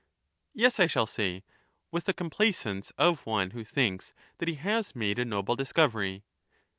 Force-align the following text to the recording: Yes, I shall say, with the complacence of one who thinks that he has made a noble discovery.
Yes, 0.55 0.79
I 0.79 0.87
shall 0.87 1.05
say, 1.05 1.43
with 1.91 2.05
the 2.05 2.13
complacence 2.15 2.91
of 2.97 3.23
one 3.27 3.51
who 3.51 3.63
thinks 3.63 4.13
that 4.39 4.49
he 4.49 4.55
has 4.55 4.95
made 4.95 5.19
a 5.19 5.25
noble 5.25 5.55
discovery. 5.55 6.23